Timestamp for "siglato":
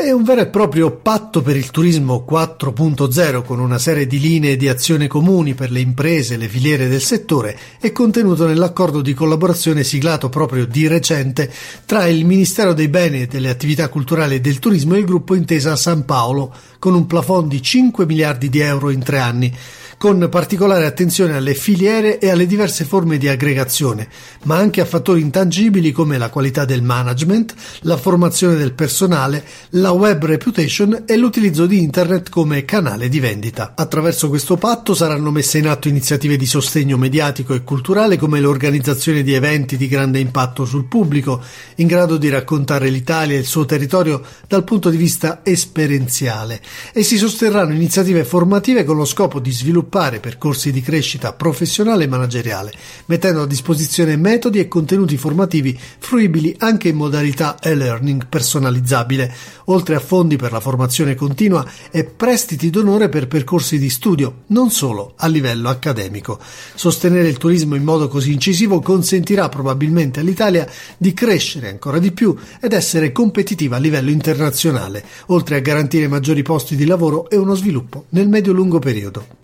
9.84-10.30